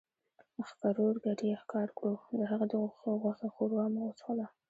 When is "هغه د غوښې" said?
2.51-3.47